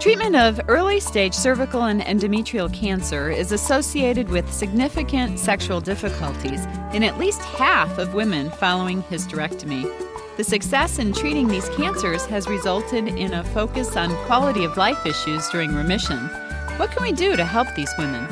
[0.00, 6.64] Treatment of early stage cervical and endometrial cancer is associated with significant sexual difficulties
[6.94, 9.84] in at least half of women following hysterectomy.
[10.38, 15.04] The success in treating these cancers has resulted in a focus on quality of life
[15.04, 16.16] issues during remission.
[16.78, 18.26] What can we do to help these women?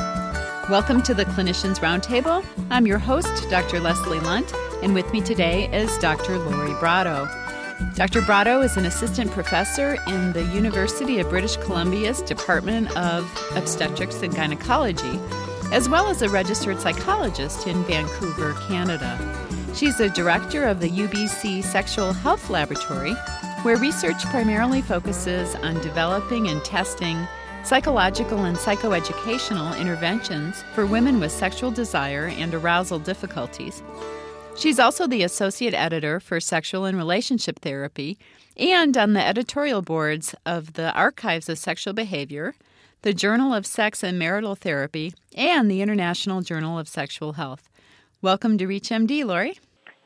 [0.71, 2.43] Welcome to the Clinicians Roundtable.
[2.71, 3.79] I'm your host, Dr.
[3.79, 6.39] Leslie Lundt, and with me today is Dr.
[6.39, 7.29] Lori Brotto.
[7.95, 8.22] Dr.
[8.22, 14.34] Brotto is an assistant professor in the University of British Columbia's Department of Obstetrics and
[14.34, 15.20] Gynecology,
[15.72, 19.17] as well as a registered psychologist in Vancouver, Canada.
[19.75, 23.14] She's a director of the UBC Sexual Health Laboratory,
[23.62, 27.29] where research primarily focuses on developing and testing
[27.62, 33.83] psychological and psychoeducational interventions for women with sexual desire and arousal difficulties.
[34.58, 38.19] She's also the associate editor for sexual and relationship therapy
[38.56, 42.56] and on the editorial boards of the Archives of Sexual Behavior,
[43.03, 47.69] the Journal of Sex and Marital Therapy, and the International Journal of Sexual Health.
[48.20, 49.61] Welcome to ReachMD, Lori.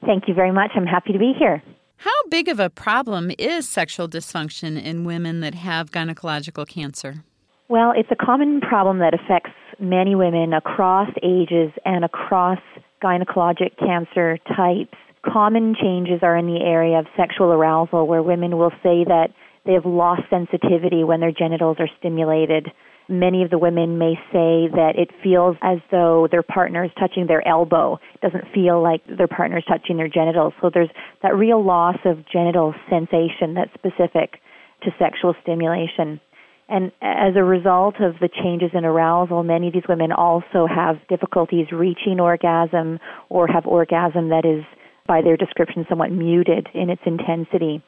[0.05, 0.73] Thank you very much.
[0.75, 1.62] I'm happy to be here.
[1.97, 7.25] How big of a problem is sexual dysfunction in women that have gynecological cancer?
[7.69, 12.58] Well, it's a common problem that affects many women across ages and across
[13.03, 14.97] gynecologic cancer types.
[15.25, 19.28] Common changes are in the area of sexual arousal, where women will say that
[19.64, 22.69] they have lost sensitivity when their genitals are stimulated.
[23.08, 27.27] Many of the women may say that it feels as though their partner is touching
[27.27, 27.98] their elbow.
[28.14, 30.55] It doesn't feel like their partner is touching their genitals.
[30.61, 30.91] So there's
[31.23, 34.41] that real loss of genital sensation that's specific
[34.83, 36.20] to sexual stimulation.
[36.68, 40.96] And as a result of the changes in arousal, many of these women also have
[41.08, 44.64] difficulties reaching orgasm or have orgasm that is,
[45.06, 47.83] by their description, somewhat muted in its intensity.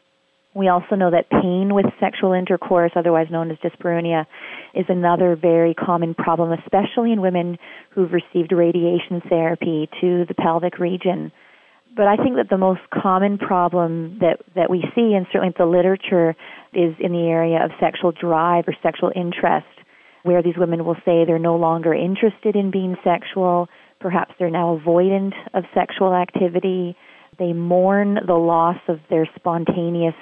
[0.55, 4.27] We also know that pain with sexual intercourse, otherwise known as dyspareunia,
[4.73, 7.59] is another very common problem, especially in women
[7.91, 11.33] who've received radiation therapy to the pelvic region.
[11.97, 15.67] But I think that the most common problem that, that we see, and certainly the
[15.67, 16.35] literature,
[16.73, 19.67] is in the area of sexual drive or sexual interest,
[20.25, 23.69] where these women will say they're no longer interested in being sexual.
[24.01, 26.97] Perhaps they're now avoidant of sexual activity.
[27.39, 30.15] They mourn the loss of their spontaneous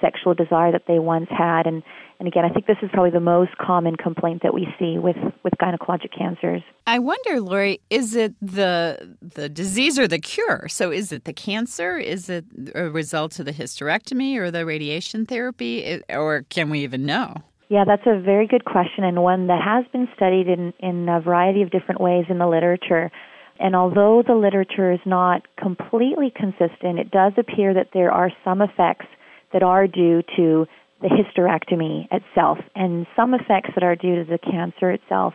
[0.00, 1.66] sexual desire that they once had.
[1.66, 1.84] And,
[2.22, 5.16] and again, I think this is probably the most common complaint that we see with,
[5.42, 6.62] with gynecologic cancers.
[6.86, 10.68] I wonder, Lori, is it the the disease or the cure?
[10.68, 11.98] So is it the cancer?
[11.98, 12.44] Is it
[12.76, 16.00] a result of the hysterectomy or the radiation therapy?
[16.10, 17.34] Or can we even know?
[17.68, 21.20] Yeah, that's a very good question and one that has been studied in, in a
[21.20, 23.10] variety of different ways in the literature.
[23.58, 28.62] And although the literature is not completely consistent, it does appear that there are some
[28.62, 29.06] effects
[29.52, 30.66] that are due to
[31.02, 35.34] the hysterectomy itself and some effects that are due to the cancer itself.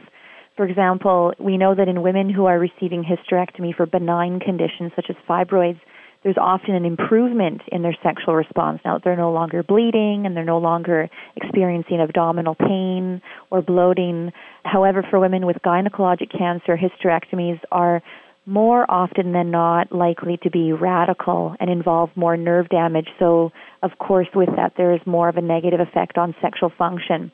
[0.56, 5.06] For example, we know that in women who are receiving hysterectomy for benign conditions such
[5.10, 5.80] as fibroids,
[6.24, 8.80] there's often an improvement in their sexual response.
[8.84, 14.32] Now, they're no longer bleeding and they're no longer experiencing abdominal pain or bloating.
[14.64, 18.02] However, for women with gynecologic cancer, hysterectomies are
[18.48, 23.10] more often than not likely to be radical and involve more nerve damage.
[23.20, 23.52] So,
[23.84, 27.32] of course, with that, there is more of a negative effect on sexual function.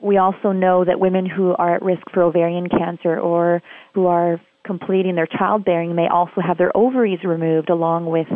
[0.00, 3.62] We also know that women who are at risk for ovarian cancer or
[3.94, 8.28] who are completing their childbearing may also have their ovaries removed along with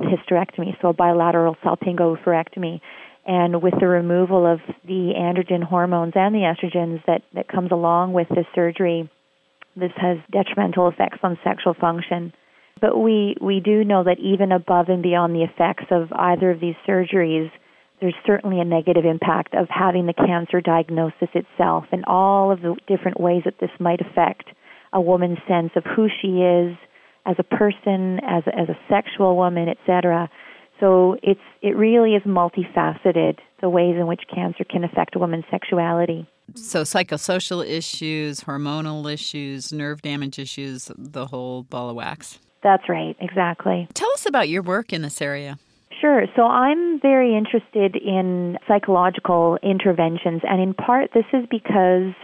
[0.00, 2.80] hysterectomy, so a bilateral salpingo-oophorectomy.
[3.26, 8.12] And with the removal of the androgen hormones and the estrogens that, that comes along
[8.12, 9.08] with this surgery,
[9.80, 12.32] this has detrimental effects on sexual function.
[12.80, 16.60] But we, we do know that even above and beyond the effects of either of
[16.60, 17.50] these surgeries,
[18.00, 22.74] there's certainly a negative impact of having the cancer diagnosis itself and all of the
[22.86, 24.44] different ways that this might affect
[24.92, 26.76] a woman's sense of who she is
[27.26, 30.30] as a person, as a, as a sexual woman, etc.
[30.80, 35.44] So it's it really is multifaceted the ways in which cancer can affect a woman's
[35.50, 36.26] sexuality.
[36.54, 42.38] So, psychosocial issues, hormonal issues, nerve damage issues, the whole ball of wax.
[42.62, 43.88] That's right, exactly.
[43.94, 45.58] Tell us about your work in this area.
[46.00, 46.24] Sure.
[46.34, 52.14] So I'm very interested in psychological interventions, and in part, this is because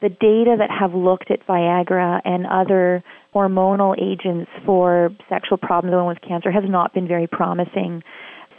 [0.00, 3.04] the data that have looked at Viagra and other
[3.34, 8.02] hormonal agents for sexual problems with cancer has not been very promising.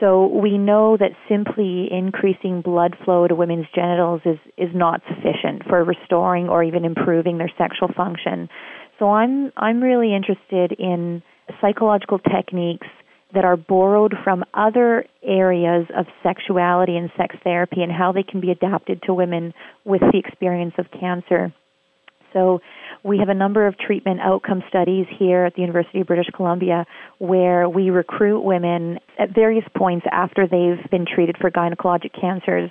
[0.01, 5.63] So we know that simply increasing blood flow to women's genitals is, is not sufficient
[5.69, 8.49] for restoring or even improving their sexual function.
[8.97, 11.21] So I'm I'm really interested in
[11.61, 12.87] psychological techniques
[13.33, 18.41] that are borrowed from other areas of sexuality and sex therapy and how they can
[18.41, 19.53] be adapted to women
[19.85, 21.53] with the experience of cancer.
[22.33, 22.59] So
[23.03, 26.85] we have a number of treatment outcome studies here at the University of British Columbia
[27.19, 32.69] where we recruit women at various points after they've been treated for gynecologic cancers.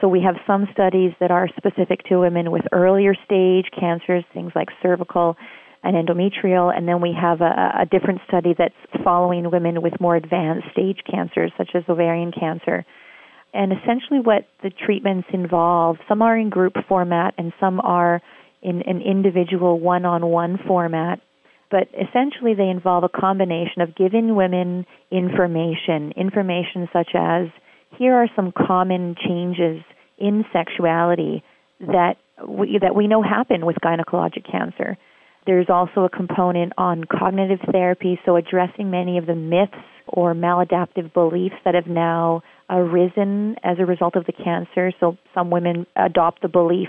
[0.00, 4.52] So we have some studies that are specific to women with earlier stage cancers, things
[4.54, 5.36] like cervical
[5.82, 8.74] and endometrial, and then we have a, a different study that's
[9.04, 12.84] following women with more advanced stage cancers, such as ovarian cancer.
[13.54, 18.20] And essentially, what the treatments involve, some are in group format and some are
[18.62, 21.20] in an individual one on one format.
[21.70, 27.48] But essentially, they involve a combination of giving women information, information such as
[27.98, 29.82] here are some common changes
[30.18, 31.42] in sexuality
[31.80, 32.14] that
[32.46, 34.96] we, that we know happen with gynecologic cancer.
[35.46, 39.72] There's also a component on cognitive therapy, so addressing many of the myths
[40.06, 44.92] or maladaptive beliefs that have now arisen as a result of the cancer.
[45.00, 46.88] So some women adopt the belief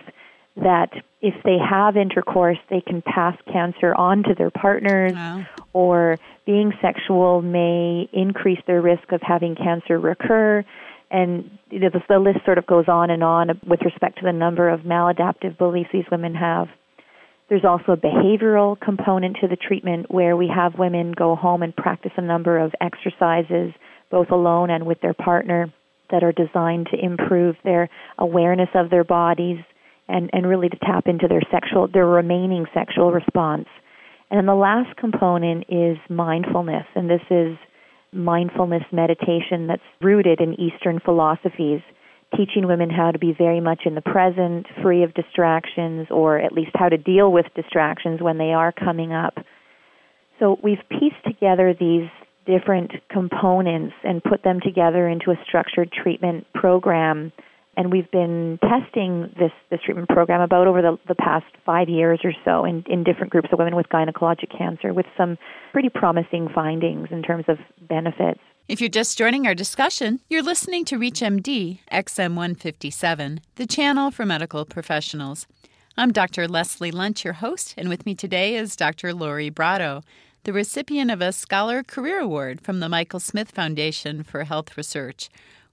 [0.56, 0.90] that
[1.22, 5.46] if they have intercourse, they can pass cancer on to their partners, wow.
[5.74, 10.64] or being sexual may increase their risk of having cancer recur.
[11.12, 14.26] And you know, the, the list sort of goes on and on with respect to
[14.26, 16.68] the number of maladaptive beliefs these women have.
[17.50, 21.76] There's also a behavioral component to the treatment where we have women go home and
[21.76, 23.74] practice a number of exercises,
[24.12, 25.74] both alone and with their partner,
[26.12, 29.58] that are designed to improve their awareness of their bodies,
[30.10, 33.68] and, and really to tap into their sexual, their remaining sexual response.
[34.30, 37.58] And then the last component is mindfulness, and this is
[38.12, 41.82] mindfulness meditation that's rooted in Eastern philosophies,
[42.36, 46.52] teaching women how to be very much in the present, free of distractions, or at
[46.52, 49.36] least how to deal with distractions when they are coming up.
[50.40, 52.10] So we've pieced together these
[52.46, 57.32] different components and put them together into a structured treatment program
[57.80, 62.20] and we've been testing this, this treatment program about over the, the past five years
[62.26, 65.38] or so in, in different groups of women with gynecologic cancer with some
[65.72, 68.42] pretty promising findings in terms of benefits.
[68.68, 74.66] If you're just joining our discussion, you're listening to ReachMD XM157, the channel for medical
[74.66, 75.48] professionals.
[75.96, 76.50] I'm Dr.
[76.50, 79.14] Leslie Lundt, your host, and with me today is Dr.
[79.14, 80.02] Lori Brotto,
[80.44, 85.30] the recipient of a Scholar Career Award from the Michael Smith Foundation for Health Research.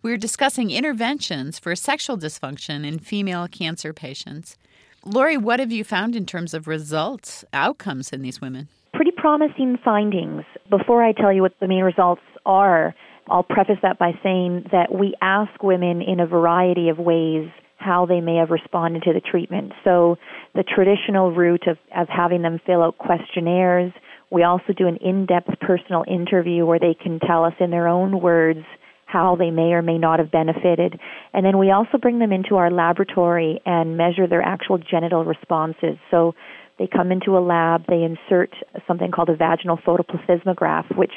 [0.06, 4.56] We're discussing interventions for sexual dysfunction in female cancer patients.
[5.04, 8.68] Lori, what have you found in terms of results, outcomes in these women?
[8.94, 10.44] Pretty promising findings.
[10.70, 12.94] Before I tell you what the main results are,
[13.28, 18.06] I'll preface that by saying that we ask women in a variety of ways how
[18.06, 19.72] they may have responded to the treatment.
[19.82, 20.18] So,
[20.54, 23.92] the traditional route of, of having them fill out questionnaires.
[24.30, 27.88] We also do an in depth personal interview where they can tell us in their
[27.88, 28.64] own words
[29.06, 30.98] how they may or may not have benefited.
[31.32, 35.96] And then we also bring them into our laboratory and measure their actual genital responses.
[36.10, 36.34] So
[36.78, 38.50] they come into a lab, they insert
[38.86, 41.12] something called a vaginal photoplethysmograph, which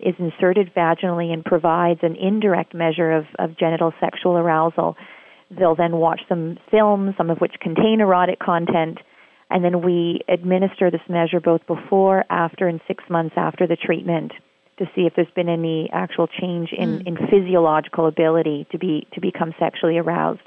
[0.00, 4.96] is inserted vaginally and provides an indirect measure of, of genital sexual arousal.
[5.50, 8.98] They'll then watch some films, some of which contain erotic content,
[9.50, 14.32] and then we administer this measure both before, after, and six months after the treatment
[14.78, 17.06] to see if there's been any actual change in, mm.
[17.06, 20.42] in physiological ability to be to become sexually aroused.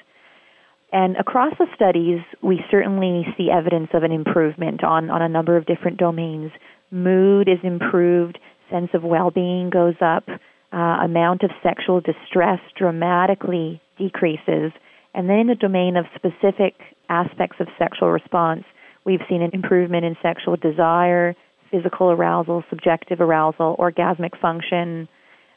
[0.92, 5.58] And across the studies, we certainly see evidence of an improvement on, on a number
[5.58, 6.52] of different domains.
[6.92, 8.40] Mood is improved,
[8.72, 10.24] sense of well being goes up,
[10.72, 14.72] uh, amount of sexual distress dramatically decreases.
[15.14, 16.76] And then in the domain of specific
[17.10, 18.64] aspects of sexual response,
[19.06, 21.36] we've seen an improvement in sexual desire,
[21.72, 25.08] physical arousal, subjective arousal, orgasmic function.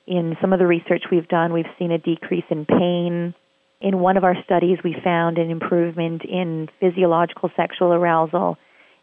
[0.07, 3.35] In some of the research we've done, we've seen a decrease in pain.
[3.81, 8.59] In one of our studies, we found an improvement in physiological sexual arousal.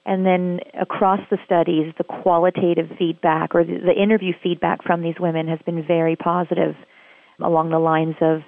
[0.05, 5.47] And then across the studies, the qualitative feedback or the, interview feedback from these women
[5.49, 6.75] has been very positive
[7.41, 8.39] along the lines of,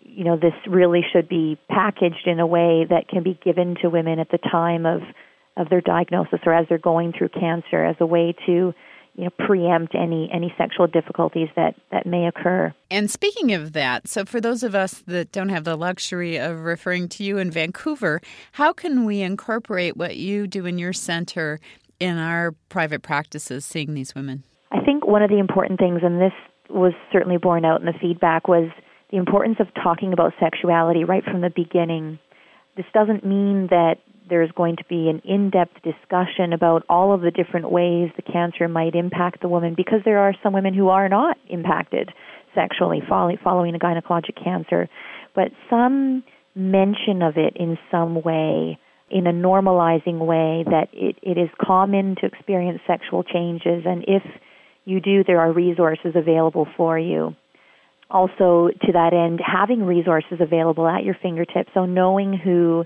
[0.00, 3.88] you know, this really should be packaged in a way that can be given to
[3.88, 5.02] women at the time of
[5.56, 8.74] of their diagnosis or as they're going through cancer as a way to
[9.14, 12.74] you know preempt any any sexual difficulties that that may occur.
[12.90, 16.60] And speaking of that, so for those of us that don't have the luxury of
[16.60, 18.20] referring to you in Vancouver,
[18.52, 21.60] how can we incorporate what you do in your center
[22.00, 24.42] in our private practices seeing these women?
[24.72, 26.32] I think one of the important things and this
[26.68, 28.70] was certainly borne out in the feedback was
[29.10, 32.18] the importance of talking about sexuality right from the beginning.
[32.76, 37.30] This doesn't mean that there's going to be an in-depth discussion about all of the
[37.30, 41.08] different ways the cancer might impact the woman because there are some women who are
[41.08, 42.10] not impacted
[42.54, 44.88] sexually following a gynecologic cancer,
[45.34, 46.22] but some
[46.54, 48.78] mention of it in some way
[49.10, 54.22] in a normalizing way that it, it is common to experience sexual changes and if
[54.84, 57.34] you do there are resources available for you.
[58.10, 62.84] Also to that end having resources available at your fingertips so knowing who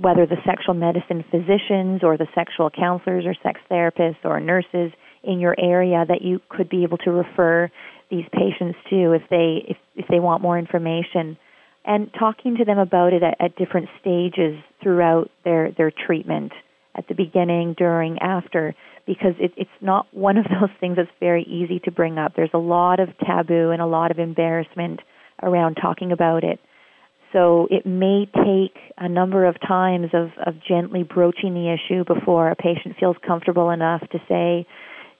[0.00, 5.40] whether the sexual medicine physicians or the sexual counselors or sex therapists or nurses in
[5.40, 7.70] your area that you could be able to refer
[8.10, 11.36] these patients to if they if, if they want more information.
[11.86, 16.52] And talking to them about it at, at different stages throughout their their treatment
[16.94, 18.74] at the beginning during after
[19.06, 22.32] because it, it's not one of those things that's very easy to bring up.
[22.36, 25.00] There's a lot of taboo and a lot of embarrassment
[25.42, 26.60] around talking about it
[27.34, 32.48] so it may take a number of times of, of gently broaching the issue before
[32.48, 34.66] a patient feels comfortable enough to say,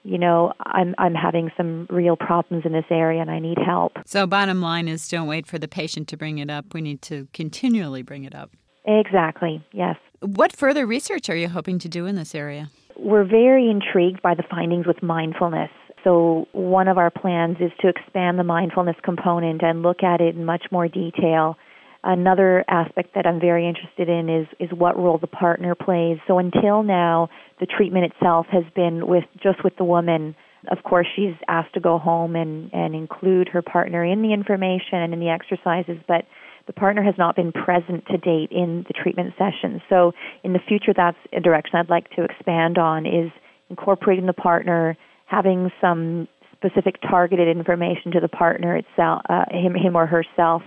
[0.03, 3.93] you know, I'm I'm having some real problems in this area and I need help.
[4.05, 6.73] So bottom line is don't wait for the patient to bring it up.
[6.73, 8.51] We need to continually bring it up.
[8.85, 9.65] Exactly.
[9.73, 9.97] Yes.
[10.21, 12.69] What further research are you hoping to do in this area?
[12.97, 15.71] We're very intrigued by the findings with mindfulness.
[16.03, 20.35] So, one of our plans is to expand the mindfulness component and look at it
[20.35, 21.57] in much more detail
[22.07, 26.19] Another aspect that I'm very interested in is, is what role the partner plays.
[26.27, 30.35] So until now, the treatment itself has been with just with the woman.
[30.69, 34.99] Of course, she's asked to go home and, and include her partner in the information
[34.99, 36.25] and in the exercises, but
[36.67, 39.81] the partner has not been present to date in the treatment sessions.
[39.89, 40.11] So
[40.43, 43.31] in the future, that's a direction I'd like to expand on is
[43.71, 44.95] incorporating the partner,
[45.25, 50.61] having some specific targeted information to the partner itself, uh, him, him or herself,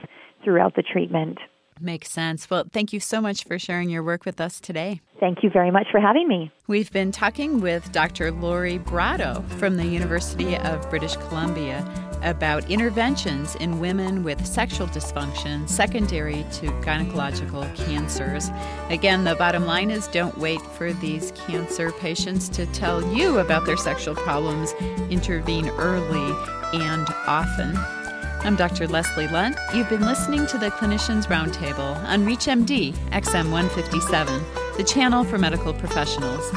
[0.49, 1.37] throughout the treatment.
[1.79, 2.49] Makes sense.
[2.49, 5.03] Well, thank you so much for sharing your work with us today.
[5.21, 6.51] Thank you very much for having me.
[6.67, 8.33] We've been talking with Dr.
[8.33, 11.87] Lori Brotto from the University of British Columbia
[12.23, 18.51] about interventions in women with sexual dysfunction secondary to gynecological cancers.
[18.89, 23.67] Again, the bottom line is don't wait for these cancer patients to tell you about
[23.67, 24.73] their sexual problems.
[25.11, 26.35] Intervene early
[26.73, 27.98] and often.
[28.41, 28.87] I'm Dr.
[28.87, 29.59] Leslie Lundt.
[29.75, 34.43] You've been listening to the Clinicians Roundtable on ReachMD XM 157,
[34.77, 36.51] the channel for medical professionals.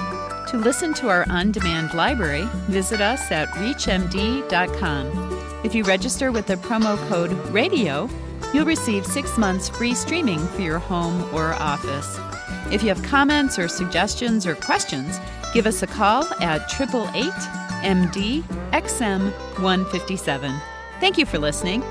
[0.51, 5.07] To listen to our on demand library, visit us at ReachMD.com.
[5.63, 8.09] If you register with the promo code RADIO,
[8.53, 12.17] you'll receive six months free streaming for your home or office.
[12.71, 15.19] If you have comments or suggestions or questions,
[15.53, 17.31] give us a call at 888
[17.83, 20.61] MD XM 157.
[21.01, 21.81] Thank you for listening.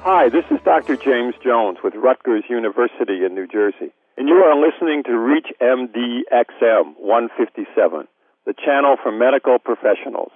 [0.00, 0.96] Hi, this is Dr.
[0.96, 6.22] James Jones with Rutgers University in New Jersey, and you are listening to Reach MD
[6.32, 8.08] XM 157,
[8.44, 10.32] the channel for medical professionals.